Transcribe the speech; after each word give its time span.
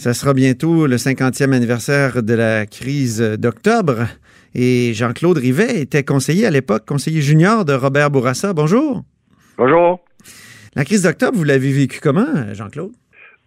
Ça 0.00 0.14
sera 0.14 0.32
bientôt 0.32 0.86
le 0.86 0.96
50e 0.96 1.52
anniversaire 1.52 2.22
de 2.22 2.32
la 2.32 2.64
crise 2.64 3.20
d'octobre. 3.38 4.06
Et 4.54 4.94
Jean-Claude 4.94 5.36
Rivet 5.36 5.78
était 5.78 6.04
conseiller 6.04 6.46
à 6.46 6.50
l'époque, 6.50 6.86
conseiller 6.86 7.20
junior 7.20 7.66
de 7.66 7.74
Robert 7.74 8.10
Bourassa. 8.10 8.54
Bonjour. 8.54 9.02
Bonjour. 9.58 10.00
La 10.74 10.86
crise 10.86 11.02
d'octobre, 11.02 11.36
vous 11.36 11.44
l'avez 11.44 11.70
vécue 11.70 12.00
comment, 12.00 12.32
Jean-Claude? 12.54 12.92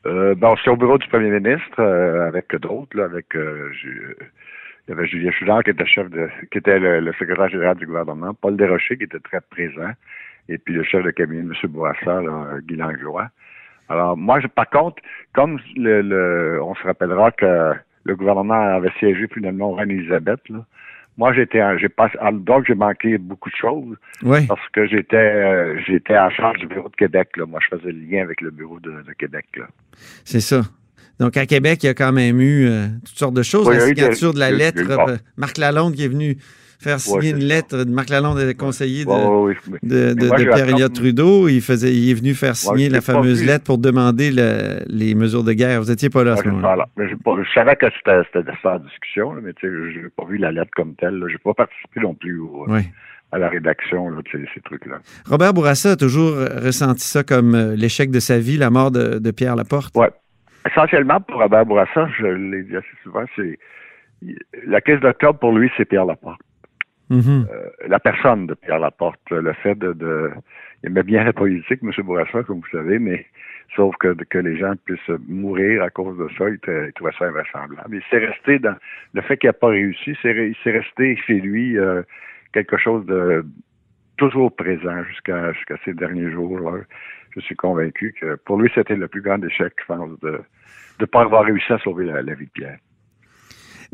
Euh, 0.06 0.36
bon, 0.36 0.54
au 0.68 0.76
bureau 0.76 1.00
du 1.00 1.08
premier 1.08 1.32
ministre 1.32 1.80
euh, 1.80 2.28
avec 2.28 2.56
d'autres, 2.58 3.02
avec 3.02 3.36
euh, 3.36 3.72
il 3.84 4.90
y 4.90 4.92
avait 4.92 5.08
Julien 5.08 5.32
Chouard 5.32 5.64
qui 5.64 5.72
était 5.72 5.88
chef 5.88 6.08
de 6.12 6.30
qui 6.52 6.60
était 6.60 6.78
le, 6.78 7.12
secrétaire 7.14 7.50
général 7.50 7.78
du 7.78 7.88
gouvernement, 7.88 8.36
Paul 8.36 8.58
Desrochers 8.58 8.98
qui 8.98 9.06
était 9.06 9.18
très 9.18 9.42
présent, 9.42 9.90
et 10.50 10.60
puis 10.60 10.76
le 10.76 10.84
chef 10.84 11.04
de 11.04 11.10
cabinet, 11.10 11.40
M. 11.40 11.54
Bourassa, 11.72 12.22
là, 12.22 12.60
Guy 12.62 12.76
Langlois. 12.76 13.30
Alors 13.90 14.18
moi, 14.18 14.40
par 14.56 14.70
contre, 14.70 15.02
comme 15.34 15.60
le, 15.76 16.60
on 16.64 16.76
se 16.76 16.84
rappellera 16.84 17.32
que 17.32 17.74
le 18.06 18.16
gouvernement 18.16 18.76
avait 18.76 18.92
siégé 19.00 19.28
finalement 19.28 19.74
Reine-Élisabeth, 19.74 20.42
moi 21.18 21.34
j'étais 21.34 21.62
j'ai 21.80 21.90
pas 21.90 22.10
donc 22.32 22.66
j'ai 22.68 22.76
manqué 22.76 23.18
beaucoup 23.18 23.50
de 23.50 23.56
choses 23.56 23.98
parce 24.48 24.68
que 24.74 24.88
j'étais 24.88 25.16
euh, 25.16 25.80
j'étais 25.86 26.18
en 26.18 26.30
charge 26.30 26.60
du 26.60 26.68
bureau 26.68 26.90
de 26.90 26.96
Québec 26.96 27.30
là. 27.38 27.46
moi 27.46 27.60
je 27.62 27.78
faisais 27.78 27.92
le 27.92 28.00
lien 28.00 28.24
avec 28.24 28.42
le 28.42 28.52
bureau 28.52 28.80
de, 28.80 29.04
Québec 29.18 29.46
c'est 30.26 30.42
ça. 30.42 30.62
Donc 31.20 31.38
à 31.38 31.46
Québec 31.46 31.84
il 31.84 31.88
y 31.88 31.90
a 31.90 31.94
quand 31.94 32.12
même 32.12 32.42
eu 32.42 32.68
euh, 32.68 32.88
toutes 33.06 33.18
sortes 33.18 33.36
de 33.36 33.44
choses. 33.44 33.70
La 33.70 33.82
signature 33.82 34.34
de 34.34 34.40
la 34.40 34.52
lettre 34.52 34.90
euh, 34.90 35.18
Marc 35.38 35.58
Lalonde 35.58 35.94
qui 35.94 36.04
est 36.04 36.08
venu 36.08 36.38
faire 36.84 37.00
signer 37.00 37.32
une 37.32 37.44
lettre 37.44 37.86
de 37.86 37.90
Marc 37.90 38.10
Lalonde, 38.10 38.40
conseiller 38.58 39.06
de, 39.06 40.14
de, 40.14 40.36
Pierre-Éliott 40.54 40.94
Trudeau. 40.94 41.48
Il, 41.48 41.62
faisait, 41.62 41.94
il 41.94 42.12
est 42.12 42.14
venu 42.14 42.34
faire 42.34 42.56
signer 42.56 42.90
la 42.90 43.02
fameuse 43.02 43.46
lettre 43.46 43.64
pour 43.64 43.78
demander 43.78 44.32
les 44.88 45.16
mesures 45.16 45.44
de 45.44 45.54
guerre. 45.54 45.82
Vous 45.82 45.90
n'étiez 45.90 46.10
pas 46.10 46.24
là 46.24 46.34
à 46.34 46.38
ce 46.38 46.48
moment-là. 46.48 46.88
Je, 46.98 47.54
savais 47.54 47.76
que 47.76 47.88
c'était 47.98 48.52
ça 48.62 48.76
en 48.76 48.80
discussion, 48.80 49.34
mais 49.42 49.54
je 49.62 49.68
n'ai 49.68 50.10
pas 50.16 50.26
vu 50.26 50.38
la 50.38 50.52
lettre 50.52 50.72
comme 50.76 50.96
telle. 50.96 51.24
Je 51.28 51.34
n'ai 51.34 51.40
pas 51.40 51.54
participé 51.54 52.02
non 52.02 52.14
plus 52.14 52.40
à 53.32 53.40
la 53.40 53.50
rédaction 53.50 54.12
de 54.12 54.22
ces, 54.32 54.62
trucs-là. 54.62 54.98
Robert 55.26 55.54
Bourassa 55.54 55.92
a 55.92 55.96
toujours 55.96 56.36
ressenti 56.36 57.04
ça 57.04 57.24
comme 57.24 57.56
euh, 57.56 57.76
l'échec 57.76 58.12
de 58.12 58.20
sa 58.20 58.38
vie, 58.38 58.58
la 58.58 58.70
mort 58.70 58.92
de, 58.92 59.32
Pierre 59.32 59.56
Laporte. 59.56 59.92
Oui. 59.96 60.06
Essentiellement, 60.70 61.20
pour 61.20 61.42
Robert 61.42 61.66
Bourassa, 61.66 62.08
je 62.20 62.28
l'ai 62.28 62.62
dit 62.62 62.76
assez 62.76 62.86
souvent, 63.02 63.24
c'est 63.36 63.58
la 64.68 64.82
caisse 64.82 65.00
d'octobre, 65.00 65.40
pour 65.40 65.52
lui, 65.52 65.72
c'est 65.76 65.86
Pierre 65.86 66.06
Laporte. 66.06 66.40
Mm-hmm. 67.14 67.46
Euh, 67.52 67.70
la 67.88 68.00
personne 68.00 68.48
de 68.48 68.56
Pierre 68.56 68.80
Laporte, 68.80 69.30
le 69.30 69.54
fait 69.54 69.76
de, 69.76 69.94
de 69.94 70.32
il 70.84 70.88
aimait 70.88 71.04
bien 71.04 71.24
la 71.24 71.34
politique, 71.34 71.80
M. 71.84 71.92
Bourassa, 72.04 72.44
comme 72.44 72.60
vous 72.60 72.78
savez, 72.78 72.98
mais 72.98 73.26
sauf 73.76 73.96
que, 73.98 74.16
que 74.30 74.38
les 74.40 74.58
gens 74.58 74.74
puissent 74.84 75.20
mourir 75.28 75.84
à 75.84 75.90
cause 75.90 76.18
de 76.18 76.28
ça, 76.38 76.50
il, 76.50 76.60
trouvait 76.94 77.12
ça 77.18 77.26
invraisemblable. 77.26 77.96
Il 77.96 78.04
s'est 78.10 78.26
resté 78.26 78.60
dans 78.60 78.76
le 79.14 79.22
fait 79.22 79.38
qu'il 79.38 79.48
n'a 79.48 79.54
pas 79.54 79.68
réussi, 79.68 80.18
il 80.24 80.56
s'est 80.64 80.72
resté 80.72 81.16
chez 81.26 81.40
lui 81.40 81.78
euh, 81.78 82.02
quelque 82.52 82.78
chose 82.78 83.06
de 83.06 83.46
toujours 84.18 84.56
présent 84.56 85.04
jusqu'à 85.04 85.54
ces 85.86 85.94
derniers 85.94 86.32
jours. 86.32 86.60
Là. 86.60 86.80
Je 87.36 87.40
suis 87.42 87.56
convaincu 87.56 88.14
que 88.20 88.36
pour 88.46 88.60
lui, 88.60 88.70
c'était 88.74 88.96
le 88.96 89.08
plus 89.08 89.22
grand 89.22 89.42
échec, 89.44 89.74
je 89.80 89.86
pense, 89.86 90.20
de 90.20 90.42
ne 91.00 91.06
pas 91.06 91.22
avoir 91.22 91.46
réussi 91.46 91.72
à 91.74 91.78
sauver 91.80 92.06
la 92.06 92.34
vie 92.34 92.46
de 92.46 92.52
Pierre. 92.52 92.78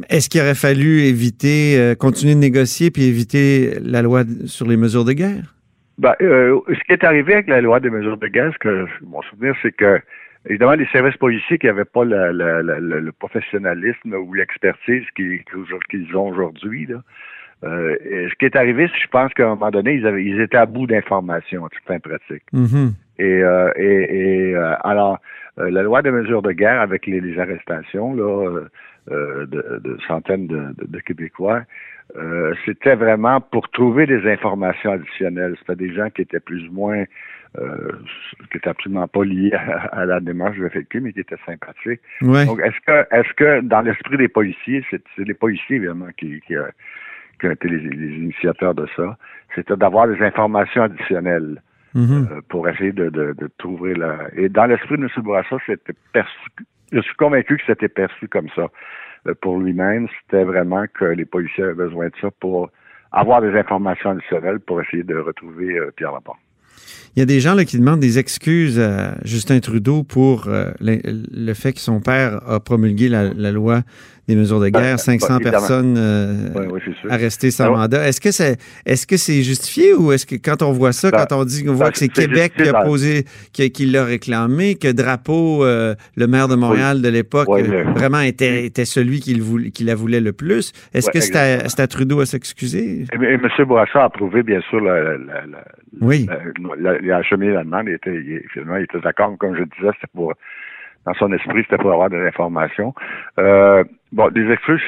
Est-ce 0.10 0.30
qu'il 0.30 0.42
aurait 0.42 0.56
fallu 0.56 1.02
éviter, 1.02 1.78
euh, 1.78 1.96
continuer 1.96 2.36
de 2.36 2.40
négocier 2.40 2.92
puis 2.92 3.04
éviter 3.04 3.80
la 3.82 4.02
loi 4.02 4.24
sur 4.46 4.68
les 4.68 4.78
mesures 4.78 5.06
de 5.06 5.14
guerre? 5.14 5.56
Ben, 5.98 6.14
euh, 6.22 6.60
ce 6.70 6.80
qui 6.86 6.94
est 6.94 7.04
arrivé 7.04 7.34
avec 7.34 7.48
la 7.48 7.62
loi 7.62 7.80
des 7.80 7.90
mesures 7.90 8.18
de 8.18 8.28
guerre, 8.28 8.54
ce 8.54 8.60
que 8.60 8.86
mon 9.06 9.22
souvenir, 9.24 9.54
c'est 9.62 9.76
que 9.76 10.00
évidemment 10.48 10.74
les 10.74 10.88
services 10.88 11.18
policiers 11.18 11.58
qui 11.58 11.68
n'avaient 11.68 11.84
pas 11.84 12.06
le 12.06 13.12
professionnalisme 13.20 14.14
ou 14.14 14.34
l'expertise 14.34 15.04
qu'ils 15.16 16.16
ont 16.16 16.30
aujourd'hui, 16.30 16.88
euh, 17.64 17.96
ce 18.30 18.36
qui 18.36 18.46
est 18.46 18.56
arrivé, 18.56 18.90
c'est 18.94 19.02
je 19.02 19.08
pense 19.10 19.34
qu'à 19.34 19.46
un 19.46 19.56
moment 19.56 19.72
donné, 19.72 19.96
ils, 19.96 20.08
avaient, 20.08 20.24
ils 20.24 20.40
étaient 20.40 20.58
à 20.58 20.66
bout 20.66 20.88
d'informations, 20.88 21.64
en 21.64 21.70
toute 21.70 21.84
fin 21.86 22.00
pratique. 22.00 22.44
Mm-hmm. 22.54 22.92
Et, 23.20 23.42
et, 23.76 24.56
alors, 24.84 25.20
la 25.58 25.84
loi 25.84 26.02
des 26.02 26.12
mesures 26.12 26.42
de 26.42 26.52
guerre 26.52 26.82
avec 26.82 27.06
les, 27.06 27.20
les 27.20 27.38
arrestations, 27.38 28.14
là, 28.14 28.62
euh, 29.12 29.48
de, 29.48 29.98
centaines 30.08 30.46
de, 30.46 31.00
Québécois. 31.00 31.64
Euh, 32.16 32.54
c'était 32.64 32.94
vraiment 32.94 33.42
pour 33.42 33.68
trouver 33.70 34.06
des 34.06 34.30
informations 34.30 34.92
additionnelles. 34.92 35.56
C'était 35.60 35.88
des 35.88 35.94
gens 35.94 36.12
qui 36.12 36.22
étaient 36.22 36.40
plus 36.40 36.68
ou 36.68 36.74
moins, 36.74 37.06
euh, 37.58 37.92
qui 38.52 38.58
étaient 38.58 38.70
absolument 38.70 39.08
pas 39.08 39.24
liés 39.24 39.54
à, 39.92 40.06
la 40.06 40.20
démarche 40.20 40.58
de 40.58 40.70
FLQ, 40.70 41.02
mais 41.02 41.14
qui 41.14 41.22
étaient 41.22 41.38
sympathiques. 41.44 42.02
Donc, 42.22 42.60
est-ce 42.60 42.80
que, 42.86 43.16
est-ce 43.16 43.34
que 43.34 43.62
dans 43.62 43.82
l'esprit 43.82 44.18
des 44.18 44.28
policiers, 44.28 44.86
c'est, 44.92 45.02
les 45.18 45.34
policiers 45.34 45.78
évidemment 45.78 46.10
qui, 46.16 46.40
qui, 46.42 46.54
qui 47.40 47.48
ont 47.48 47.52
été 47.52 47.68
les, 47.68 47.80
initiateurs 47.80 48.76
de 48.76 48.86
ça, 48.96 49.18
c'était 49.56 49.76
d'avoir 49.76 50.08
des 50.08 50.22
informations 50.22 50.84
additionnelles. 50.84 51.64
Mm-hmm. 51.96 52.42
pour 52.50 52.70
essayer 52.70 52.92
de, 52.92 53.36
trouver 53.58 53.96
la... 53.96 54.28
Et 54.36 54.48
dans 54.48 54.66
l'esprit 54.66 54.98
de 54.98 55.04
M. 55.04 55.10
Bourassa, 55.24 55.58
c'était 55.66 55.94
perçu 56.14 56.50
je 56.92 57.02
suis 57.02 57.16
convaincu 57.16 57.58
que 57.58 57.64
c'était 57.68 57.90
perçu 57.90 58.28
comme 58.28 58.50
ça 58.56 58.68
euh, 59.28 59.34
pour 59.42 59.58
lui-même. 59.60 60.08
C'était 60.22 60.44
vraiment 60.44 60.86
que 60.94 61.06
les 61.06 61.26
policiers 61.26 61.64
avaient 61.64 61.74
besoin 61.74 62.08
de 62.08 62.14
ça 62.22 62.30
pour 62.40 62.70
avoir 63.12 63.42
des 63.42 63.58
informations 63.58 64.12
additionnelles 64.12 64.60
pour 64.60 64.82
essayer 64.82 65.04
de 65.04 65.18
retrouver 65.18 65.78
euh, 65.78 65.92
Pierre 65.96 66.14
Laporte. 66.14 66.40
Il 67.16 67.20
y 67.20 67.24
a 67.24 67.26
des 67.26 67.40
gens 67.40 67.54
là, 67.54 67.66
qui 67.66 67.78
demandent 67.78 68.00
des 68.00 68.20
excuses 68.20 68.80
à 68.80 69.16
Justin 69.24 69.60
Trudeau 69.60 70.04
pour 70.04 70.48
euh, 70.48 70.72
le, 70.80 71.54
fait 71.54 71.74
que 71.74 71.80
son 71.80 72.00
père 72.00 72.42
a 72.48 72.60
promulgué 72.60 73.10
la 73.10 73.52
loi 73.52 73.84
des 74.30 74.36
mesures 74.36 74.60
de 74.60 74.70
ben, 74.70 74.80
guerre, 74.82 75.00
500 75.00 75.40
personnes 75.40 75.96
euh, 75.98 76.50
arrêtées 77.10 77.50
sans 77.50 77.72
mandat. 77.72 78.08
Est-ce 78.08 78.22
que 78.22 78.32
c'est 78.32 78.58
est-ce 78.86 79.08
que 79.08 79.18
c'est 79.18 79.42
justifié 79.42 79.94
ou 79.96 80.12
est-ce 80.12 80.26
que 80.26 80.36
quand 80.36 80.62
on 80.62 80.72
voit 80.72 80.92
ça, 80.92 81.10
ben, 81.10 81.26
quand 81.26 81.42
on 81.42 81.46
dit 81.46 81.66
qu'on 81.66 81.74
voit 81.74 81.88
ben, 81.88 81.92
que 81.94 81.98
c'est 81.98 82.10
Québec 82.10 82.54
qui 82.56 82.70
a 82.70 82.84
posé, 82.84 83.26
qui, 83.52 83.86
l'a 83.88 84.06
réclamé, 84.06 84.76
que 84.76 84.92
Drapeau, 84.92 85.66
euh, 85.66 85.96
le 86.16 86.28
maire 86.28 86.48
de 86.48 86.56
Montréal 86.56 87.02
de 87.02 87.10
l'époque, 87.10 87.50
vraiment 87.96 88.20
était, 88.20 88.66
était 88.66 88.86
celui 88.86 89.20
qui, 89.20 89.42
qui, 89.72 89.84
la 89.84 89.96
voulait 89.96 90.22
le 90.22 90.32
plus, 90.32 90.74
est-ce 90.94 91.10
que 91.10 91.20
c'est 91.20 91.82
à, 91.82 91.88
Trudeau 91.88 92.22
à 92.22 92.28
s'excuser? 92.28 93.06
Et, 93.12 93.16
M. 93.16 93.42
Bourassa 93.66 94.02
a 94.02 94.06
approuvé, 94.06 94.44
bien 94.44 94.62
sûr, 94.70 94.80
la, 94.80 95.16
oui. 96.02 96.28
Il 97.02 97.12
a 97.12 97.18
acheminé 97.18 97.54
la 97.54 97.64
demande. 97.64 97.88
Il 97.88 97.94
était, 97.94 98.44
finalement, 98.52 98.78
il 98.78 98.84
était 98.84 99.00
d'accord. 99.00 99.38
Comme 99.38 99.56
je 99.56 99.64
disais, 99.64 99.92
c'était 99.96 100.12
pour 100.14 100.34
dans 101.06 101.14
son 101.14 101.32
esprit, 101.34 101.64
c'était 101.64 101.78
pour 101.78 101.94
avoir 101.94 102.10
de 102.10 102.18
l'information. 102.18 102.94
Euh, 103.40 103.84
bon, 104.12 104.30
des 104.30 104.50
excuses, 104.52 104.82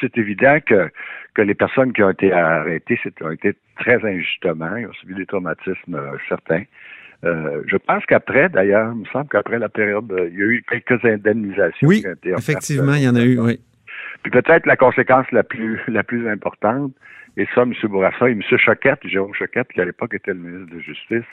c'est 0.00 0.16
évident 0.16 0.58
que, 0.64 0.90
que 1.34 1.42
les 1.42 1.54
personnes 1.54 1.92
qui 1.92 2.02
ont 2.02 2.10
été 2.10 2.32
arrêtées 2.32 2.98
ont 3.20 3.30
été 3.30 3.54
très 3.78 4.04
injustement, 4.04 4.76
ils 4.76 4.86
ont 4.86 4.92
subi 4.94 5.14
des 5.14 5.26
traumatismes 5.26 5.94
euh, 5.94 6.16
certains. 6.28 6.62
Euh, 7.24 7.62
je 7.66 7.76
pense 7.76 8.06
qu'après, 8.06 8.48
d'ailleurs, 8.48 8.92
il 8.94 9.00
me 9.00 9.04
semble 9.06 9.28
qu'après 9.28 9.58
la 9.58 9.68
période, 9.68 10.06
il 10.30 10.38
y 10.38 10.42
a 10.42 10.46
eu 10.46 10.64
quelques 10.70 11.04
indemnisations. 11.04 11.88
Oui, 11.88 12.04
effectivement, 12.24 12.94
il 12.94 13.02
y 13.02 13.08
en 13.08 13.16
a 13.16 13.24
eu, 13.24 13.38
oui. 13.40 13.60
Puis 14.22 14.30
peut-être 14.30 14.66
la 14.66 14.76
conséquence 14.76 15.30
la 15.32 15.42
plus 15.42 15.80
la 15.88 16.02
plus 16.02 16.28
importante, 16.28 16.92
et 17.36 17.46
ça, 17.54 17.62
M. 17.62 17.72
Bourassa 17.84 18.28
et 18.28 18.32
M. 18.32 18.42
Choquette, 18.42 19.06
Jérôme 19.06 19.32
Choquette, 19.32 19.68
qui 19.68 19.80
à 19.80 19.84
l'époque 19.84 20.14
était 20.14 20.32
le 20.32 20.40
ministre 20.40 20.74
de 20.74 20.80
Justice, 20.80 21.24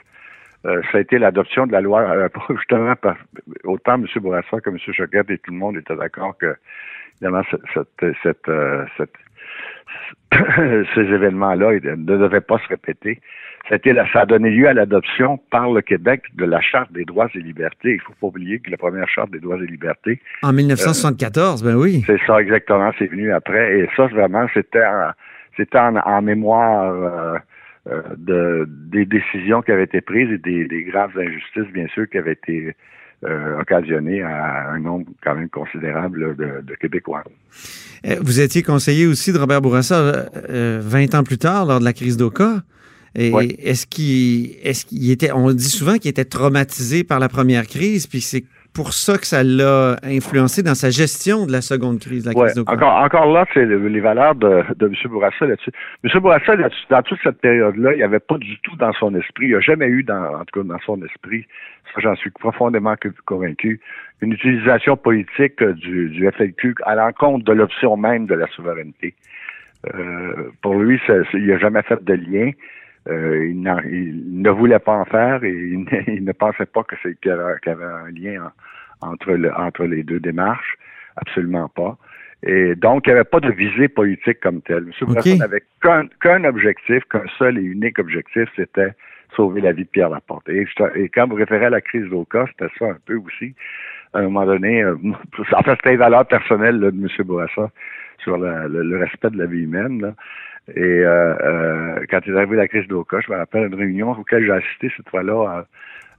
euh, 0.66 0.82
ça 0.92 1.00
a 1.00 1.02
été 1.02 1.18
l'adoption 1.18 1.66
de 1.66 1.72
la 1.72 1.82
loi, 1.82 2.02
euh, 2.02 2.30
justement, 2.56 2.96
par, 2.96 3.18
autant 3.64 3.96
M. 3.96 4.06
Bourassa 4.18 4.62
que 4.62 4.70
M. 4.70 4.78
Choquette 4.78 5.30
et 5.32 5.38
tout 5.40 5.52
le 5.52 5.58
monde 5.58 5.78
étaient 5.78 5.96
d'accord 5.96 6.38
que, 6.38 6.56
évidemment, 7.16 7.44
cette, 7.74 8.16
cette, 8.24 8.50
euh, 8.50 8.86
ces 10.96 11.02
événements-là 11.02 11.74
ne 11.74 12.18
devaient 12.18 12.42
pas 12.42 12.60
se 12.60 12.68
répéter. 12.68 13.22
Ça 13.68 13.76
a, 13.76 13.78
été 13.78 13.94
ça 14.14 14.22
a 14.22 14.26
donné 14.26 14.52
lieu 14.52 14.68
à 14.68 14.74
l'adoption 14.74 15.40
par 15.50 15.72
le 15.72 15.82
Québec 15.82 16.24
de 16.36 16.46
la 16.46 16.62
Charte 16.62 16.92
des 16.92 17.04
droits 17.04 17.30
et 17.34 17.40
libertés. 17.40 17.94
Il 17.94 18.02
faut 18.02 18.14
pas 18.14 18.28
oublier 18.28 18.60
que 18.60 18.70
la 18.70 18.78
première 18.78 19.10
Charte 19.10 19.32
des 19.32 19.40
droits 19.40 19.58
et 19.58 19.66
libertés... 19.66 20.22
En 20.44 20.54
1974, 20.54 21.64
ben 21.64 21.76
oui. 21.76 22.04
C'est 22.06 22.20
ça, 22.28 22.40
exactement. 22.40 22.92
C'est 23.00 23.08
venu 23.08 23.32
après. 23.34 23.80
Et 23.80 23.90
ça, 23.98 24.06
vraiment, 24.06 24.46
c'était 24.54 24.86
en, 24.86 25.12
c'était 25.58 25.80
en, 25.80 26.22
mémoire... 26.22 26.94
Euh, 26.94 27.38
de, 28.18 28.68
des 28.68 29.06
décisions 29.06 29.62
qui 29.62 29.72
avaient 29.72 29.84
été 29.84 30.02
prises 30.02 30.32
et 30.32 30.40
des, 30.40 30.84
graves 30.86 31.16
injustices, 31.20 31.72
bien 31.72 31.86
sûr, 31.94 32.10
qui 32.10 32.18
avaient 32.18 32.32
été 32.32 32.76
euh, 33.24 33.60
occasionnées 33.60 34.22
à 34.22 34.72
un 34.72 34.80
nombre 34.80 35.06
quand 35.24 35.36
même 35.36 35.50
considérable 35.50 36.36
de, 36.36 36.76
Québécois. 36.76 37.24
Euh, 38.06 38.18
vous 38.22 38.40
étiez 38.40 38.62
conseiller 38.62 39.08
aussi 39.08 39.32
de 39.32 39.38
Robert 39.38 39.62
Bourassa 39.62 40.30
20 40.50 41.16
ans 41.16 41.24
plus 41.24 41.38
tard, 41.38 41.66
lors 41.66 41.80
de 41.80 41.86
la 41.86 41.94
crise 41.94 42.18
d'Oka. 42.18 42.64
Et 43.18 43.32
est-ce 43.70 43.88
qu'il 43.88 44.58
est-ce 44.62 44.86
qu'il 44.86 45.10
était 45.10 45.32
on 45.32 45.52
dit 45.54 45.70
souvent 45.70 45.98
qu'il 45.98 46.10
était 46.10 46.26
traumatisé 46.26 47.06
par 47.06 47.20
la 47.20 47.30
première 47.30 47.66
crise 47.66 48.08
puis 48.08 48.20
c'est 48.20 48.44
pour 48.76 48.94
ça 48.94 49.18
que 49.18 49.26
ça 49.26 49.44
l'a 49.44 49.96
influencé 50.04 50.62
dans 50.62 50.76
sa 50.76 50.90
gestion 50.90 51.46
de 51.46 51.52
la 51.52 51.62
seconde 51.62 52.00
crise, 52.00 52.26
la 52.26 52.34
crise 52.34 52.60
encore, 52.68 52.96
encore 53.02 53.32
là, 53.32 53.46
c'est 53.54 53.66
les 53.66 54.00
valeurs 54.00 54.36
de, 54.36 54.64
de 54.76 54.88
M. 54.88 54.94
Bourassa 55.06 55.46
là-dessus. 55.46 55.72
M. 56.04 56.20
Bourassa, 56.20 56.56
dans 56.56 57.02
toute 57.04 57.20
cette 57.24 57.40
période-là, 57.40 57.94
il 57.94 57.98
n'y 57.98 58.04
avait 58.04 58.20
pas 58.20 58.38
du 58.38 58.60
tout 58.60 58.76
dans 58.76 58.92
son 58.94 59.16
esprit, 59.16 59.46
il 59.46 59.50
n'y 59.50 59.56
a 59.56 59.62
jamais 59.62 59.88
eu, 59.88 60.04
dans, 60.04 60.36
en 60.36 60.46
tout 60.46 60.62
cas 60.62 60.68
dans 60.68 60.80
son 60.86 61.02
esprit, 61.04 61.46
ça 61.94 62.02
j'en 62.02 62.16
suis 62.16 62.32
profondément 62.32 62.96
convaincu, 63.26 63.80
une 64.22 64.34
utilisation 64.34 64.98
politique 64.98 65.64
du, 65.64 66.10
du 66.10 66.30
FLQ 66.30 66.76
à 66.84 66.96
l'encontre 66.96 67.46
de 67.46 67.54
l'option 67.54 67.96
même 67.96 68.26
de 68.26 68.36
la 68.36 68.48
souveraineté. 68.48 69.16
Euh, 69.94 70.52
pour 70.62 70.76
lui, 70.76 71.00
il 71.34 71.48
n'a 71.48 71.58
jamais 71.58 71.84
fait 71.84 72.04
de 72.04 72.14
lien. 72.14 72.52
Euh, 73.08 73.48
il, 73.48 73.62
ne 74.42 74.50
voulait 74.50 74.80
pas 74.80 74.94
en 74.94 75.06
faire 75.06 75.44
et 75.44 75.52
il, 75.52 76.24
ne, 76.24 76.32
pensait 76.34 76.66
pas 76.66 76.84
que 76.84 76.96
qu'il 76.96 77.18
y, 77.26 77.70
avait 77.70 77.84
un 77.84 78.10
lien 78.10 78.52
entre, 79.02 79.38
entre 79.58 79.86
les 79.86 80.04
deux 80.04 80.20
démarches. 80.20 80.78
Absolument 81.18 81.70
pas. 81.70 81.98
Et 82.44 82.76
donc, 82.76 83.06
il 83.06 83.10
n'y 83.10 83.14
avait 83.14 83.24
pas 83.24 83.40
de 83.40 83.52
visée 83.52 83.88
politique 83.88 84.40
comme 84.40 84.62
telle. 84.62 84.86
M. 85.02 85.10
Okay. 85.10 85.38
n'avait 85.38 85.64
qu'un 85.82 86.44
objectif, 86.44 87.04
qu'un 87.06 87.26
seul 87.38 87.58
et 87.58 87.62
unique 87.62 87.98
objectif, 88.00 88.50
c'était 88.56 88.94
sauver 89.36 89.62
la 89.62 89.72
vie 89.72 89.84
de 89.84 89.90
Pierre 89.90 90.10
Laporte. 90.10 90.48
Et, 90.50 90.66
quand 91.14 91.28
vous 91.28 91.36
référez 91.36 91.66
à 91.66 91.70
la 91.70 91.82
crise 91.82 92.08
d'Oka, 92.10 92.46
c'était 92.52 92.72
ça 92.78 92.86
un 92.86 92.98
peu 93.06 93.16
aussi. 93.16 93.56
À 94.14 94.20
un 94.20 94.24
moment 94.24 94.46
donné, 94.46 94.84
euh, 94.84 94.96
en 95.54 95.64
fait, 95.64 95.72
c'était 95.72 95.94
une 95.94 96.00
valeur 96.00 96.26
personnelle 96.26 96.80
de 96.80 96.88
M. 96.88 97.08
Bourassa 97.26 97.72
sur 98.20 98.38
le, 98.38 98.98
respect 98.98 99.30
de 99.30 99.38
la 99.38 99.46
vie 99.46 99.64
humaine. 99.64 100.02
Là. 100.02 100.14
Et 100.76 100.82
euh, 100.82 101.36
euh, 101.42 102.06
quand 102.10 102.28
est 102.28 102.36
arrivé 102.36 102.56
la 102.56 102.68
crise 102.68 102.88
d'Oka, 102.88 103.20
je 103.22 103.32
me 103.32 103.38
rappelle 103.38 103.68
une 103.68 103.76
réunion 103.76 104.12
auquel 104.12 104.46
j'ai 104.46 104.52
assisté 104.52 104.92
cette 104.98 105.10
fois-là 105.10 105.66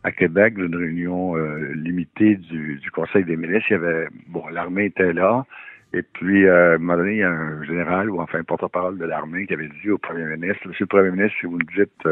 à, 0.04 0.12
Québec, 0.12 0.54
une 0.56 0.76
réunion 0.76 1.37
euh, 1.37 1.72
limitée 1.75 2.37
du, 2.37 2.81
Conseil 2.93 3.25
des 3.25 3.37
ministres. 3.37 3.66
Il 3.70 3.72
y 3.72 3.76
avait 3.76 4.06
bon, 4.28 4.46
l'armée 4.48 4.87
était 4.87 5.12
là. 5.12 5.44
Et 5.93 6.02
puis, 6.02 6.48
à 6.48 6.72
un 6.72 6.78
moment 6.78 6.98
donné, 6.98 7.12
il 7.12 7.19
y 7.19 7.22
a 7.22 7.31
un 7.31 7.64
général 7.64 8.10
ou 8.10 8.20
enfin 8.20 8.38
un 8.38 8.44
porte-parole 8.44 8.99
de 8.99 9.04
l'armée 9.04 9.46
qui 9.46 9.54
avait 9.54 9.70
dit 9.82 9.90
au 9.90 9.99
premier 9.99 10.25
ministre, 10.25 10.69
Monsieur 10.69 10.84
le 10.84 10.87
Premier 10.87 11.10
ministre, 11.10 11.37
si 11.40 11.46
vous 11.46 11.58
nous 11.58 11.84
dites 11.84 12.08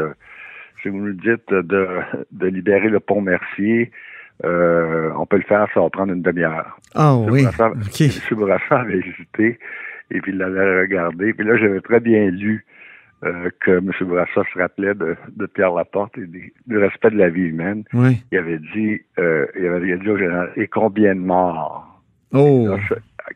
si 0.81 0.89
vous 0.89 0.97
nous 0.97 1.13
dites 1.13 1.49
de, 1.51 1.87
de 2.31 2.47
libérer 2.47 2.89
le 2.89 2.99
pont 2.99 3.21
Mercier, 3.21 3.91
on 4.43 5.25
peut 5.25 5.37
le 5.37 5.43
faire, 5.43 5.67
ça 5.73 5.79
va 5.79 5.89
prendre 5.89 6.13
une 6.13 6.21
demi-heure. 6.21 6.77
Ah 6.93 7.15
oui. 7.15 7.45
M. 7.45 8.11
Bourassa 8.31 8.79
avait 8.79 8.99
hésité. 8.99 9.59
Et 10.11 10.21
puis 10.21 10.31
il 10.31 10.37
l'avait 10.37 10.81
regardé. 10.81 11.33
Puis 11.33 11.45
là, 11.45 11.57
j'avais 11.57 11.81
très 11.81 11.99
bien 11.99 12.29
lu 12.29 12.65
euh, 13.23 13.49
que 13.61 13.71
M. 13.71 13.91
Bourassa 14.01 14.43
se 14.53 14.59
rappelait 14.59 14.93
de, 14.93 15.15
Pierre 15.53 15.73
Laporte 15.73 16.17
et 16.17 16.27
du 16.27 16.77
respect 16.77 17.11
de 17.11 17.17
la 17.17 17.29
vie 17.29 17.43
humaine. 17.43 17.83
Oui. 17.93 18.23
Il 18.31 18.37
avait 18.37 18.59
dit, 18.73 19.01
euh, 19.17 19.45
il 19.57 19.65
avait 19.65 19.97
dit 19.97 20.09
au 20.09 20.17
général, 20.17 20.51
et 20.55 20.67
combien 20.67 21.15
de 21.15 21.21
morts? 21.21 21.91
Oh. 22.33 22.75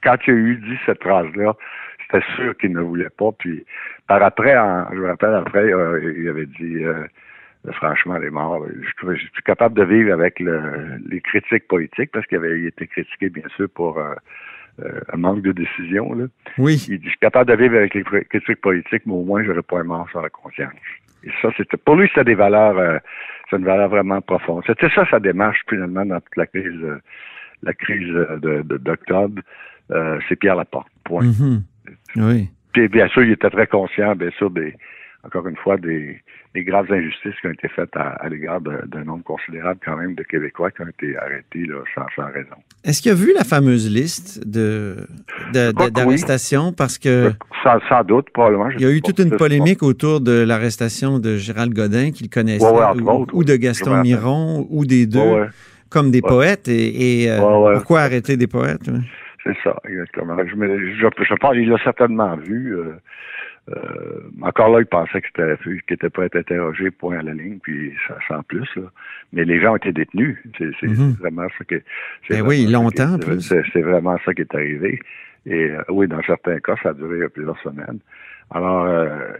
quand 0.03 0.17
il 0.27 0.31
a 0.31 0.33
eu 0.33 0.55
dit 0.57 0.77
cette 0.85 1.01
phrase-là, 1.01 1.55
c'était 2.03 2.25
sûr 2.35 2.57
qu'il 2.57 2.73
ne 2.73 2.81
voulait 2.81 3.09
pas. 3.09 3.31
Puis 3.37 3.65
par 4.07 4.21
après, 4.21 4.53
je 4.91 4.97
me 4.97 5.07
rappelle 5.07 5.33
après, 5.35 5.71
euh, 5.73 6.13
il 6.17 6.27
avait 6.27 6.47
dit 6.47 6.83
franchement, 7.73 8.17
les 8.17 8.29
morts, 8.29 8.65
je, 8.67 9.15
suis 9.15 9.43
capable 9.43 9.75
de 9.75 9.83
vivre 9.83 10.13
avec 10.13 10.39
les 10.39 11.21
critiques 11.21 11.67
politiques 11.67 12.11
parce 12.11 12.25
qu'il 12.27 12.37
avait 12.37 12.63
été 12.63 12.87
critiqué, 12.87 13.29
bien 13.29 13.47
sûr, 13.55 13.69
pour 13.69 13.99
euh, 14.85 14.99
un 15.11 15.17
manque 15.17 15.41
de 15.41 15.51
décision. 15.51 16.13
Là. 16.13 16.25
Oui. 16.57 16.85
Il 16.89 16.99
dit, 16.99 17.05
je 17.05 17.09
suis 17.09 17.19
capable 17.19 17.51
de 17.51 17.55
vivre 17.61 17.75
avec 17.75 17.93
les 17.93 18.03
critiques 18.03 18.61
politiques, 18.61 19.03
mais 19.05 19.13
au 19.13 19.23
moins, 19.23 19.43
j'aurais 19.43 19.61
pas 19.61 19.79
un 19.79 19.83
mort 19.83 20.07
sur 20.09 20.21
la 20.21 20.29
conscience. 20.29 20.71
Et 21.23 21.31
ça, 21.41 21.49
c'était, 21.57 21.75
pour 21.75 21.95
lui, 21.95 22.07
c'était 22.07 22.23
des 22.23 22.35
valeurs, 22.35 22.77
euh, 22.77 22.97
c'est 23.49 23.57
une 23.57 23.65
valeur 23.65 23.89
vraiment 23.89 24.21
profonde. 24.21 24.63
C'était 24.65 24.89
ça 24.89 25.05
sa 25.09 25.19
démarche, 25.19 25.59
finalement, 25.67 26.05
dans 26.05 26.21
toute 26.21 26.37
la 26.37 26.45
crise, 26.45 26.81
euh, 26.83 26.99
la 27.61 27.73
crise 27.73 28.07
de, 28.07 28.61
d'octobre. 28.61 29.41
c'est 30.29 30.37
Pierre 30.37 30.55
Laporte. 30.55 30.87
Point. 31.03 31.25
Mm-hmm. 31.25 31.61
Oui. 32.15 32.49
Puis, 32.71 32.87
bien 32.87 33.09
sûr, 33.09 33.23
il 33.23 33.31
était 33.31 33.49
très 33.49 33.67
conscient, 33.67 34.15
bien 34.15 34.29
sûr, 34.37 34.49
des, 34.49 34.75
encore 35.23 35.47
une 35.47 35.55
fois, 35.57 35.77
des, 35.77 36.21
des 36.55 36.63
graves 36.63 36.91
injustices 36.91 37.35
qui 37.41 37.47
ont 37.47 37.51
été 37.51 37.67
faites 37.67 37.95
à, 37.95 38.27
l'égard 38.29 38.61
d'un 38.61 39.03
nombre 39.03 39.23
considérable 39.23 39.79
quand 39.83 39.97
même 39.97 40.15
de 40.15 40.23
Québécois 40.23 40.71
qui 40.71 40.81
ont 40.81 40.87
été 40.87 41.17
arrêtés 41.17 41.65
là, 41.65 41.75
sans, 41.93 42.25
raison. 42.27 42.55
Est-ce 42.85 43.01
qu'il 43.01 43.11
a 43.11 43.15
vu 43.15 43.33
la 43.35 43.43
fameuse 43.43 43.93
liste 43.93 44.47
de, 44.47 45.07
d'arrestations? 45.51 46.71
Parce 46.71 46.97
que... 46.97 47.31
Sans, 47.63 48.03
doute, 48.03 48.29
probablement. 48.31 48.69
Il 48.69 48.81
y 48.81 48.85
a 48.85 48.91
eu 48.91 49.01
toute 49.01 49.19
une 49.19 49.35
polémique 49.35 49.83
autour 49.83 50.21
de 50.21 50.43
l'arrestation 50.43 51.19
de 51.19 51.35
Gérald 51.35 51.73
Godin, 51.73 52.11
qu'il 52.11 52.29
connaissait, 52.29 52.65
ou, 52.65 53.43
de 53.43 53.55
Gaston 53.57 54.01
Miron, 54.01 54.65
ou 54.69 54.85
des 54.85 55.05
deux, 55.05 55.47
comme 55.89 56.11
des 56.11 56.21
poètes. 56.21 56.69
Et, 56.69 57.29
euh, 57.29 57.73
pourquoi 57.73 58.01
arrêter 58.01 58.37
des 58.37 58.47
poètes? 58.47 58.89
C'est 59.43 59.55
ça, 59.63 59.75
exactement. 59.87 60.35
Je, 60.37 60.53
je, 60.53 61.35
pense 61.35 61.53
qu'il 61.53 61.69
l'a 61.69 61.77
certainement 61.83 62.35
vu. 62.37 62.75
Euh, 62.75 62.93
euh, 63.75 64.21
encore 64.41 64.69
là, 64.69 64.79
il 64.79 64.85
pensait 64.85 65.21
que 65.21 65.27
c'était 65.27 65.55
qu'il 65.63 65.81
n'était 65.91 66.09
pas 66.09 66.25
être 66.25 66.35
interrogé, 66.35 66.91
point 66.91 67.19
à 67.19 67.21
la 67.21 67.33
ligne, 67.33 67.59
puis 67.61 67.93
ça 68.07 68.17
sans 68.27 68.43
plus. 68.43 68.67
Là. 68.75 68.83
Mais 69.33 69.45
les 69.45 69.61
gens 69.61 69.73
ont 69.73 69.77
été 69.77 69.91
détenus. 69.91 70.37
C'est 70.57 70.87
mhm. 70.87 71.15
vraiment 71.19 71.47
ça. 71.57 71.75
Ben 72.29 72.41
oui, 72.41 72.65
longtemps. 72.65 73.17
C'est 73.39 73.81
vraiment 73.81 74.17
ça 74.25 74.33
qui 74.33 74.41
est 74.41 74.55
arrivé. 74.55 74.99
Et 75.45 75.71
euh, 75.71 75.83
oui, 75.89 76.07
dans 76.07 76.21
certains 76.23 76.59
cas, 76.59 76.75
ça 76.81 76.89
a 76.89 76.93
duré 76.93 77.27
plusieurs 77.29 77.59
semaines. 77.61 77.99
Alors, 78.51 78.85
euh, 78.85 79.33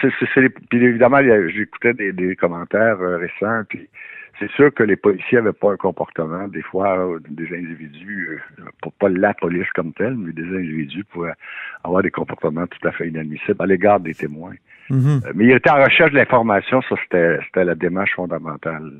c'est, 0.00 0.48
puis 0.68 0.84
évidemment, 0.84 1.20
j'écoutais 1.48 1.94
des, 1.94 2.12
des 2.12 2.34
commentaires 2.34 2.98
récents, 2.98 3.62
puis 3.68 3.88
c'est 4.40 4.50
sûr 4.52 4.72
que 4.72 4.82
les 4.82 4.96
policiers 4.96 5.38
n'avaient 5.38 5.52
pas 5.52 5.72
un 5.72 5.76
comportement, 5.76 6.48
des 6.48 6.62
fois, 6.62 6.98
euh, 6.98 7.20
des 7.28 7.54
individus, 7.54 8.40
euh, 8.58 8.90
pas 8.98 9.10
la 9.10 9.34
police 9.34 9.70
comme 9.74 9.92
telle, 9.92 10.14
mais 10.16 10.32
des 10.32 10.44
individus 10.44 11.04
pouvaient 11.04 11.34
avoir 11.84 12.02
des 12.02 12.10
comportements 12.10 12.66
tout 12.66 12.88
à 12.88 12.92
fait 12.92 13.08
inadmissibles 13.08 13.56
à 13.58 13.66
l'égard 13.66 14.00
des 14.00 14.14
témoins. 14.14 14.54
Mm-hmm. 14.88 15.26
Euh, 15.26 15.32
mais 15.34 15.44
il 15.44 15.50
était 15.52 15.70
en 15.70 15.84
recherche 15.84 16.12
d'informations, 16.12 16.80
ça 16.88 16.96
c'était 17.02 17.64
la 17.64 17.74
démarche 17.74 18.14
fondamentale 18.14 18.90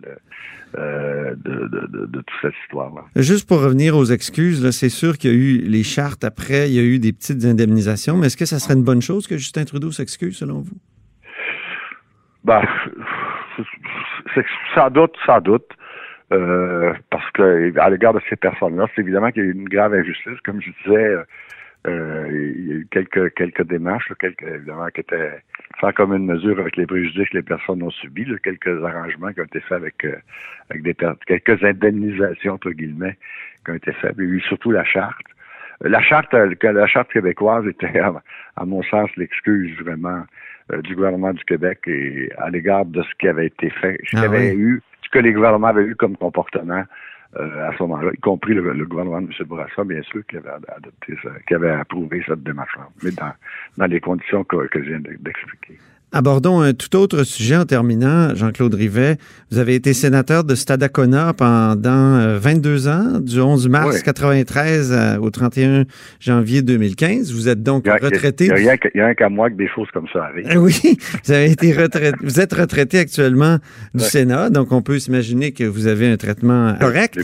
de, 0.75 2.04
toute 2.12 2.26
cette 2.42 2.54
histoire-là. 2.64 3.04
Juste 3.16 3.48
pour 3.48 3.62
revenir 3.62 3.96
aux 3.96 4.04
excuses, 4.04 4.70
c'est 4.70 4.90
sûr 4.90 5.16
qu'il 5.16 5.31
y 5.31 5.34
a 5.34 5.37
eu 5.37 5.58
les 5.66 5.82
chartes 5.82 6.22
après, 6.22 6.69
il 6.69 6.75
y 6.75 6.78
a 6.78 6.82
eu 6.82 6.98
des 6.98 7.12
petites 7.12 7.44
indemnisations, 7.46 8.19
mais 8.19 8.26
est-ce 8.26 8.37
que 8.37 8.44
ça 8.44 8.58
serait 8.58 8.75
une 8.75 8.84
bonne 8.84 9.02
chose 9.02 9.26
que 9.26 9.38
Justin 9.38 9.64
Trudeau 9.64 9.90
s'excuse 9.90 10.37
selon 10.37 10.60
vous? 10.60 10.76
Ben, 12.44 12.62
sans 14.74 14.90
doute, 14.90 15.16
sans 15.26 15.40
doute. 15.40 15.66
Euh, 16.32 16.92
parce 17.10 17.28
que 17.32 17.76
à 17.78 17.90
l'égard 17.90 18.14
de 18.14 18.20
ces 18.28 18.36
personnes-là, 18.36 18.86
c'est 18.94 19.02
évidemment 19.02 19.32
qu'il 19.32 19.42
y 19.42 19.46
a 19.46 19.48
eu 19.48 19.52
une 19.52 19.68
grave 19.68 19.94
injustice. 19.94 20.38
Comme 20.44 20.60
je 20.62 20.70
disais, 20.84 21.16
euh, 21.88 22.28
il 22.30 22.68
y 22.68 22.72
a 22.72 22.74
eu 22.76 22.88
quelques 22.90 23.34
quelques 23.34 23.64
démarches, 23.64 24.12
quelques, 24.20 24.42
évidemment, 24.42 24.86
qui 24.94 25.00
étaient 25.00 25.42
sans 25.80 25.92
commune 25.92 26.26
mesure 26.26 26.60
avec 26.60 26.76
les 26.76 26.86
préjudices 26.86 27.28
que 27.30 27.38
les 27.38 27.42
personnes 27.42 27.82
ont 27.82 27.90
subis, 27.90 28.26
quelques 28.44 28.84
arrangements 28.84 29.32
qui 29.32 29.40
ont 29.40 29.44
été 29.44 29.60
faits 29.60 29.78
avec 29.78 30.04
euh, 30.04 30.16
avec 30.70 30.82
des 30.82 30.94
quelques 31.26 31.64
indemnisations 31.64 32.54
entre 32.54 32.70
guillemets 32.70 33.16
qui 33.64 33.72
ont 33.72 33.74
été 33.74 33.92
faits. 33.92 34.14
Il 34.18 34.24
y 34.24 34.26
a 34.26 34.30
eu 34.30 34.40
surtout 34.40 34.70
la 34.70 34.84
charte. 34.84 35.26
La 35.82 36.02
charte, 36.02 36.34
la 36.34 36.87
charte 36.87 37.10
québécoise 37.10 37.66
était, 37.66 38.00
à 38.56 38.64
mon 38.66 38.82
sens, 38.82 39.08
l'excuse 39.16 39.75
vraiment 39.78 40.25
euh, 40.72 40.82
du 40.82 40.94
gouvernement 40.94 41.32
du 41.32 41.42
Québec 41.44 41.80
et 41.87 42.30
à 42.38 42.50
l'égard 42.50 42.84
de 42.84 43.02
ce 43.02 43.08
qui 43.18 43.28
avait 43.28 43.46
été 43.46 43.70
fait, 43.70 43.99
ce, 44.04 44.16
ah 44.18 44.22
avait 44.22 44.54
eu, 44.54 44.82
ce 45.02 45.08
que 45.08 45.18
les 45.18 45.32
gouvernements 45.32 45.68
avaient 45.68 45.84
eu 45.84 45.96
comme 45.96 46.16
comportement 46.16 46.84
euh, 47.37 47.68
à 47.68 47.72
ce 47.76 47.82
moment-là, 47.84 48.10
y 48.12 48.20
compris 48.20 48.54
le, 48.54 48.84
gouvernement 48.84 49.22
de 49.22 49.28
M. 49.28 49.46
Bourassa, 49.46 49.84
bien 49.84 50.02
sûr, 50.02 50.20
qui 50.26 50.37
avait 50.37 50.50
adopté 50.50 51.14
ça, 51.22 51.30
qui 51.46 51.54
avait 51.54 51.70
approuvé 51.70 52.22
cette 52.26 52.42
démarche-là, 52.42 52.88
mais 53.02 53.12
dans, 53.12 53.32
dans 53.76 53.87
les 53.87 54.00
conditions 54.00 54.44
que, 54.44 54.66
que 54.66 54.82
je 54.82 54.88
viens 54.88 55.00
d'expliquer. 55.00 55.78
Abordons 56.12 56.61
un 56.61 56.73
tout 56.75 56.97
autre 56.97 57.23
sujet 57.23 57.57
en 57.57 57.64
terminant. 57.64 58.35
Jean-Claude 58.35 58.75
Rivet, 58.75 59.17
vous 59.52 59.59
avez 59.59 59.76
été 59.76 59.93
sénateur 59.93 60.43
de 60.43 60.57
Stadacona 60.57 61.33
pendant 61.35 62.37
22 62.37 62.88
euh, 62.88 62.90
ans, 62.90 63.21
du 63.21 63.40
11 63.40 63.69
mars 63.69 63.87
1993 64.02 64.93
euh, 64.93 65.19
au 65.19 65.31
31 65.31 65.85
janvier 66.19 66.62
2015. 66.62 67.33
Vous 67.33 67.49
êtes 67.49 67.62
donc 67.62 67.87
retraité. 67.87 68.47
Il 68.47 68.62
n'y 68.62 68.69
a, 68.69 68.76
rien 68.93 69.14
qu'à 69.14 69.29
moi 69.29 69.50
que 69.50 69.55
des 69.55 69.69
choses 69.69 69.88
comme 69.93 70.07
ça 70.12 70.25
arrivent. 70.25 70.61
Oui, 70.61 70.99
vous 71.25 71.33
avez 71.33 71.52
été 71.52 71.73
retraité. 71.73 72.19
vous 72.23 72.40
êtes 72.40 72.55
retraité 72.55 72.99
actuellement 72.99 73.59
du 73.95 74.02
Sénat, 74.02 74.50
donc 74.50 74.73
on 74.73 74.83
peut 74.83 74.99
s'imaginer 74.99 75.52
que 75.52 75.62
vous 75.62 75.87
avez 75.87 76.09
un 76.09 76.17
traitement 76.17 76.75
correct. 76.81 77.21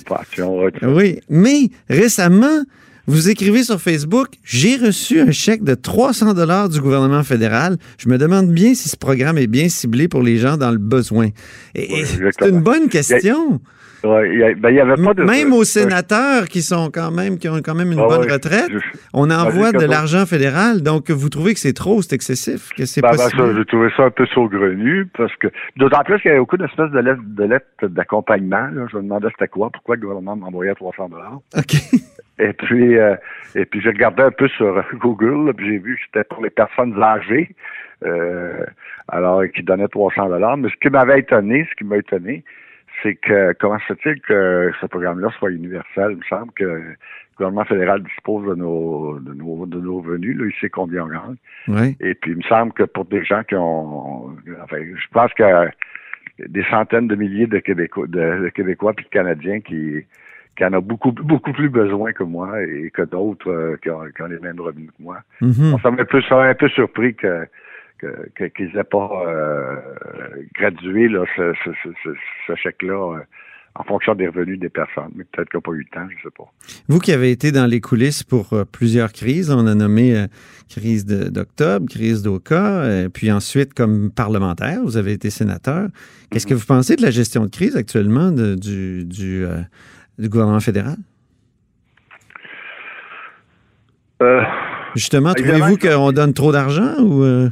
Oui, 0.83 1.19
mais 1.29 1.71
récemment, 1.91 2.63
vous 3.07 3.29
écrivez 3.29 3.63
sur 3.63 3.81
Facebook, 3.81 4.29
j'ai 4.43 4.77
reçu 4.77 5.21
un 5.21 5.31
chèque 5.31 5.63
de 5.63 5.75
300 5.75 6.35
dollars 6.35 6.69
du 6.69 6.81
gouvernement 6.81 7.23
fédéral. 7.23 7.77
Je 7.99 8.09
me 8.09 8.19
demande 8.19 8.51
bien 8.51 8.75
si 8.75 8.89
ce 8.89 8.97
programme 8.97 9.39
est 9.39 9.47
bien 9.47 9.69
ciblé 9.69 10.09
pour 10.09 10.23
les 10.23 10.39
gens 10.39 10.57
dans 10.57 10.73
le 10.73 10.79
besoin. 10.79 11.29
Et, 11.75 12.05
c'est 12.05 12.49
une 12.49 12.61
bonne 12.61 12.89
question. 12.89 13.61
Ben, 14.07 14.71
y 14.71 14.81
avait 14.81 15.03
pas 15.03 15.15
de, 15.15 15.23
même 15.23 15.53
aux 15.53 15.65
sénateurs 15.65 16.47
qui 16.47 16.63
sont 16.63 16.91
quand 16.93 17.11
même 17.11 17.39
qui 17.39 17.49
ont 17.49 17.61
quand 17.63 17.75
même 17.75 17.93
une 17.93 17.99
bonne 17.99 18.31
retraite, 18.31 18.71
on 19.13 19.27
ben, 19.29 19.39
envoie 19.39 19.73
de 19.73 19.85
l'argent 19.85 20.27
fédéral. 20.27 20.83
Donc, 20.83 21.11
vous 21.11 21.29
trouvez 21.29 21.55
que 21.55 21.61
c'est 21.61 21.73
trop, 21.73 22.03
c'est 22.03 22.15
excessif, 22.15 22.71
que 22.77 22.87
c'est 22.87 23.01
ben, 23.01 23.13
J'ai 23.13 23.65
trouvé 23.65 23.89
ça 23.97 24.05
un 24.05 24.11
peu 24.11 24.27
saugrenu 24.27 25.07
parce 25.17 25.35
que 25.37 25.49
d'autant 25.77 26.03
plus 26.05 26.21
qu'il 26.21 26.29
y 26.29 26.31
avait 26.31 26.41
beaucoup 26.41 26.57
d'espèces 26.57 26.91
de 26.91 26.99
lettres 26.99 27.23
de 27.25 27.45
lettres 27.45 27.87
d'accompagnement. 27.89 28.69
Je 28.91 28.97
me 28.97 29.03
demandais 29.03 29.29
c'était 29.31 29.49
quoi, 29.49 29.71
pourquoi 29.71 29.97
le 29.97 30.03
gouvernement 30.03 30.37
m'envoyait 30.37 30.75
300 30.75 31.09
dollars. 31.09 31.41
OK. 31.57 31.75
Et 32.39 32.53
puis, 32.53 32.99
euh, 32.99 33.17
et 33.55 33.65
puis 33.65 33.81
j'ai 33.81 33.89
regardé 33.89 34.23
un 34.23 34.31
peu 34.31 34.49
sur 34.49 34.85
Google, 34.95 35.55
puis 35.55 35.67
j'ai 35.69 35.79
vu 35.79 35.97
que 35.97 36.03
c'était 36.07 36.25
pour 36.25 36.43
les 36.43 36.51
personnes 36.51 37.01
âgées, 37.03 37.55
euh, 38.05 38.65
alors 39.09 39.43
qui 39.55 39.63
donnaient 39.63 39.89
300 39.89 40.29
dollars. 40.29 40.57
Mais 40.57 40.69
ce 40.69 40.75
qui 40.77 40.91
m'avait 40.91 41.21
étonné, 41.21 41.67
ce 41.71 41.75
qui 41.77 41.85
m'a 41.85 41.97
étonné, 41.97 42.45
c'est 43.03 43.15
que 43.17 43.53
comment 43.59 43.79
se 43.81 43.95
fait-il 43.95 44.21
que 44.21 44.73
ce 44.81 44.87
programme-là 44.87 45.31
soit 45.39 45.51
universel? 45.51 46.13
Il 46.13 46.17
me 46.17 46.23
semble 46.29 46.53
que 46.53 46.65
le 46.65 46.97
gouvernement 47.37 47.65
fédéral 47.65 48.03
dispose 48.03 48.49
de 48.49 48.55
nos 48.55 49.19
de 49.21 49.35
nos, 49.35 49.67
de 49.67 49.81
nos 49.81 50.01
revenus, 50.01 50.37
là, 50.37 50.47
il 50.47 50.55
sait 50.61 50.71
combien 50.71 51.05
on 51.05 51.09
gagne. 51.09 51.37
Oui. 51.69 51.97
Et 52.01 52.15
puis 52.15 52.33
il 52.33 52.39
me 52.39 52.43
semble 52.43 52.73
que 52.73 52.85
pour 52.85 53.05
des 53.05 53.25
gens 53.25 53.43
qui 53.45 53.55
ont 53.55 54.37
enfin, 54.63 54.79
je 54.79 55.07
pense 55.13 55.33
qu'il 55.35 55.45
y 55.45 55.49
a 55.49 55.71
des 56.49 56.65
centaines 56.65 57.09
de 57.09 57.17
milliers 57.17 57.47
de 57.47 57.59
Québécois 57.59 58.07
de, 58.07 58.49
Québécois 58.55 58.93
puis 58.95 59.05
de 59.05 59.11
Canadiens 59.11 59.61
qui 59.61 60.05
qui 60.57 60.65
en 60.65 60.73
a 60.73 60.81
beaucoup 60.81 61.13
beaucoup 61.13 61.53
plus 61.53 61.69
besoin 61.69 62.13
que 62.13 62.23
moi 62.23 62.63
et 62.63 62.91
que 62.91 63.03
d'autres 63.03 63.51
euh, 63.51 63.77
qui, 63.83 63.91
ont, 63.91 64.27
les 64.27 64.39
mêmes 64.39 64.61
revenus 64.61 64.91
que 64.97 65.03
moi. 65.03 65.19
Mm-hmm. 65.43 65.83
ça 65.83 65.91
m'a 65.91 66.49
un 66.49 66.55
peu 66.55 66.69
surpris 66.69 67.15
que 67.15 67.47
qu'ils 67.99 68.73
n'aient 68.75 68.85
pas 68.85 69.25
euh, 69.27 69.77
gradué 70.55 71.09
là, 71.09 71.25
ce, 71.37 71.53
ce, 72.47 72.55
chèque-là 72.55 73.17
euh, 73.17 73.21
en 73.75 73.85
fonction 73.85 74.15
des 74.15 74.29
revenus 74.29 74.59
des 74.59 74.69
personnes. 74.69 75.11
Mais 75.15 75.25
peut-être 75.25 75.51
qu'il 75.51 75.59
n'y 75.59 75.63
a 75.63 75.69
pas 75.71 75.73
eu 75.73 75.79
le 75.79 75.85
temps, 75.93 76.09
je 76.09 76.17
ne 76.17 76.21
sais 76.23 76.37
pas. 76.37 76.45
Vous 76.89 76.99
qui 76.99 77.13
avez 77.13 77.31
été 77.31 77.53
dans 77.53 77.67
les 77.67 77.81
coulisses 77.81 78.23
pour 78.23 78.53
euh, 78.53 78.65
plusieurs 78.65 79.13
crises, 79.13 79.51
on 79.51 79.67
a 79.67 79.75
nommé 79.75 80.27
crise 80.69 81.05
d'octobre, 81.07 81.87
crise 81.89 82.23
d'Oka, 82.23 83.09
puis 83.13 83.31
ensuite 83.31 83.75
comme 83.75 84.11
parlementaire, 84.11 84.81
vous 84.83 84.97
avez 84.97 85.13
été 85.13 85.31
sénateur. 85.31 85.89
Qu'est-ce 86.31 86.47
que 86.47 86.55
mm-hmm. 86.55 86.57
vous 86.57 86.67
pensez 86.67 86.97
de 86.97 87.03
la 87.03 87.11
gestion 87.11 87.45
de 87.45 87.51
crise 87.51 87.77
actuellement 87.77 88.31
du, 88.31 89.05
du, 89.05 89.47
du, 90.19 90.29
gouvernement 90.29 90.61
fédéral? 90.61 90.97
Justement, 94.97 95.33
trouvez-vous 95.33 95.77
qu'on 95.79 96.11
donne 96.11 96.35
trop 96.35 96.51
d'argent 96.51 96.95
ou 96.99 97.49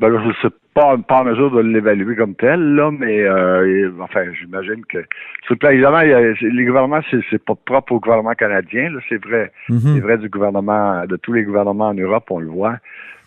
ben 0.00 0.10
là, 0.10 0.20
je 0.22 0.28
ne 0.28 0.32
suis 0.34 0.48
pas, 0.74 0.96
pas 0.96 1.22
en 1.22 1.24
mesure 1.24 1.50
de 1.50 1.60
l'évaluer 1.60 2.14
comme 2.14 2.36
tel, 2.36 2.60
là, 2.76 2.90
mais 2.92 3.22
euh, 3.22 3.90
enfin, 4.00 4.22
j'imagine 4.32 4.84
que 4.86 4.98
sur 5.44 5.54
le 5.54 5.56
plan, 5.56 5.70
évidemment, 5.70 6.00
les 6.00 6.64
gouvernements, 6.64 7.00
c'est, 7.10 7.44
pas 7.44 7.56
propre 7.56 7.92
au 7.92 8.00
gouvernement 8.00 8.34
canadien, 8.34 8.90
là, 8.90 9.00
c'est 9.08 9.22
vrai. 9.24 9.50
Mhm. 9.68 9.80
C'est 9.80 10.00
vrai 10.00 10.18
du 10.18 10.28
gouvernement, 10.28 11.04
de 11.04 11.16
tous 11.16 11.32
les 11.32 11.42
gouvernements 11.42 11.88
en 11.88 11.94
Europe, 11.94 12.26
on 12.30 12.38
le 12.38 12.48
voit. 12.48 12.76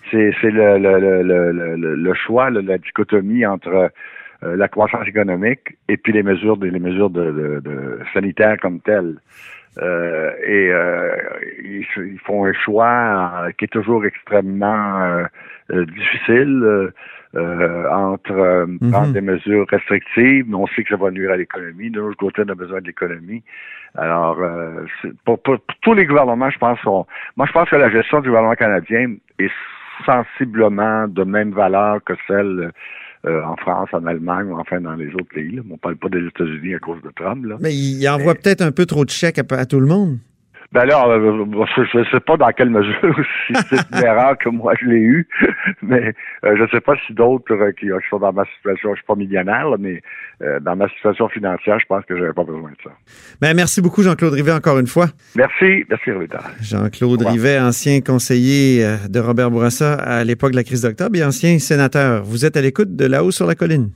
C'est, 0.10 0.32
le, 0.44 0.78
le, 0.78 1.00
le, 1.00 1.52
le, 1.52 1.96
le 1.96 2.14
choix, 2.14 2.50
la 2.50 2.78
dichotomie 2.78 3.46
entre 3.46 3.92
euh, 4.44 4.56
la 4.56 4.68
croissance 4.68 5.08
économique 5.08 5.78
et 5.88 5.98
puis 5.98 6.12
les 6.12 6.24
mesures 6.24 6.58
les 6.60 6.80
mesures 6.80 7.12
de, 7.12 7.24
de, 7.32 7.62
de 7.64 8.00
sanitaires 8.14 8.58
comme 8.60 8.80
telles. 8.80 9.18
Euh, 9.78 10.32
et 10.46 10.70
euh, 10.72 11.16
ils, 11.64 11.86
ils, 11.98 12.20
font 12.26 12.46
un 12.46 12.54
choix 12.54 13.48
qui 13.58 13.66
est 13.66 13.70
toujours 13.70 14.06
extrêmement 14.06 15.24
euh, 15.72 15.86
difficile 15.86 16.92
euh, 17.36 17.90
entre 17.90 18.66
mhm. 18.68 18.92
prendre 18.92 19.14
des 19.14 19.22
mesures 19.22 19.66
restrictives, 19.70 20.46
mais 20.48 20.56
on 20.56 20.68
sait 20.68 20.84
que 20.84 20.90
ça 20.90 20.98
va 20.98 21.10
nuire 21.12 21.32
à 21.32 21.38
l'économie. 21.38 21.90
De 21.90 22.02
l'autre 22.02 22.18
côté, 22.18 22.42
on 22.46 22.50
a 22.50 22.56
besoin 22.56 22.82
de 22.82 22.88
l'économie. 22.88 23.44
Alors, 23.98 24.38
pour, 25.26 25.42
pour, 25.42 25.58
tous 25.82 25.94
les 25.94 26.06
gouvernements, 26.06 26.50
je 26.50 26.58
pense, 26.58 26.80
sont, 26.80 27.06
moi, 27.36 27.46
je 27.46 27.52
pense 27.52 27.70
que 27.70 27.76
la 27.76 27.90
gestion 27.90 28.20
du 28.22 28.30
gouvernement 28.30 28.56
canadien 28.56 29.16
est 29.40 29.52
sensiblement 30.06 31.08
de 31.08 31.24
même 31.24 31.52
valeur 31.52 32.04
que 32.04 32.14
celle 32.28 32.72
euh, 33.26 33.44
en 33.44 33.56
France, 33.58 33.90
en 33.94 34.06
Allemagne 34.06 34.48
ou 34.48 34.60
enfin 34.60 34.82
dans 34.82 34.96
les 34.96 35.14
autres 35.14 35.34
pays. 35.34 35.60
On 35.70 35.74
ne 35.74 35.78
parle 35.78 35.98
pas 35.98 36.10
des 36.10 36.26
États-Unis 36.26 36.76
à 36.76 36.80
cause 36.80 37.02
de 37.04 37.12
Trump. 37.16 37.46
Là. 37.46 37.58
Mais 37.60 37.76
il 37.76 38.08
envoie 38.10 38.34
peut-être 38.34 38.62
un 38.62 38.72
peu 38.72 38.86
trop 38.86 39.06
de 39.06 39.12
chèques 39.12 39.40
à, 39.40 39.66
tout 39.66 39.80
le 39.80 39.86
monde. 39.86 40.18
Ben 40.72 40.86
là, 40.86 41.06
euh, 41.06 41.46
je 41.76 41.98
ne 41.98 42.04
sais 42.06 42.20
pas 42.22 42.38
dans 42.38 42.50
quelle 42.52 42.70
mesure, 42.70 42.96
si 43.48 43.54
c'est 43.70 43.92
une 43.98 44.04
erreur 44.06 44.38
que 44.38 44.48
moi 44.50 44.74
je 44.80 44.86
l'ai 44.86 45.00
eu, 45.00 45.28
mais 45.82 46.14
euh, 46.46 46.56
je 46.56 46.64
ne 46.64 46.68
sais 46.70 46.80
pas 46.80 46.94
si 47.06 47.14
d'autres 47.14 47.72
qui, 47.72 47.88
sont 48.10 48.20
dans 48.20 48.32
ma 48.32 48.46
situation, 48.58 48.90
je 48.90 48.92
ne 48.92 48.96
suis 48.96 49.06
pas 49.06 49.16
millionnaire, 49.16 49.68
mais 49.80 50.02
dans 50.62 50.76
ma 50.76 50.90
situation 50.90 51.30
financière, 51.30 51.80
je 51.80 51.86
pense 51.86 52.04
que 52.06 52.16
je 52.16 52.22
n'avais 52.22 52.34
pas 52.34 52.44
besoin 52.44 52.72
de 52.72 52.78
ça. 52.84 52.90
Ben, 53.40 53.54
merci 53.56 53.80
beaucoup, 53.80 54.02
Jean-Claude 54.02 54.34
Rivet, 54.34 54.52
encore 54.52 54.80
une 54.80 54.88
fois. 54.88 55.06
Merci, 55.36 55.86
merci. 55.88 56.10
Jean-Claude 56.62 57.22
Rivet, 57.22 57.60
ancien 57.60 58.02
conseiller 58.02 58.84
de 59.08 59.20
Robert 59.20 59.52
Bourassa 59.52 59.94
à 59.94 60.24
l'époque 60.24 60.52
de 60.52 60.56
la 60.56 60.64
crise 60.64 60.82
d'octobre 60.82 61.16
et 61.16 61.24
ancien 61.24 61.60
sénateur. 61.60 62.24
Vous 62.24 62.44
êtes 62.44 62.58
à 62.58 62.62
l'écoute 62.62 62.96
de 62.96 63.06
là-haut 63.06 63.32
sur 63.32 63.46
la 63.46 63.54
colline. 63.54 63.92